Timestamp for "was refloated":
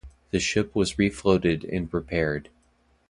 0.73-1.63